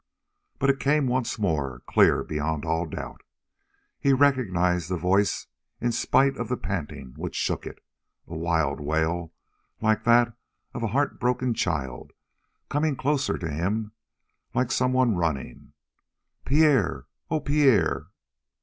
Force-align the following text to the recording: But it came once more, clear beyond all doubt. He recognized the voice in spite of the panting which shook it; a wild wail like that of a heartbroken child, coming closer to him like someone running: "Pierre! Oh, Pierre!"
But 0.57 0.71
it 0.71 0.79
came 0.79 1.05
once 1.05 1.37
more, 1.37 1.83
clear 1.87 2.23
beyond 2.23 2.65
all 2.65 2.87
doubt. 2.87 3.21
He 3.99 4.13
recognized 4.13 4.89
the 4.89 4.97
voice 4.97 5.45
in 5.79 5.91
spite 5.91 6.37
of 6.37 6.47
the 6.47 6.57
panting 6.57 7.13
which 7.17 7.35
shook 7.35 7.67
it; 7.67 7.77
a 8.25 8.35
wild 8.35 8.79
wail 8.79 9.31
like 9.79 10.03
that 10.05 10.33
of 10.73 10.81
a 10.81 10.87
heartbroken 10.87 11.53
child, 11.53 12.13
coming 12.67 12.95
closer 12.95 13.37
to 13.37 13.47
him 13.51 13.91
like 14.55 14.71
someone 14.71 15.13
running: 15.17 15.73
"Pierre! 16.45 17.05
Oh, 17.29 17.39
Pierre!" 17.39 18.07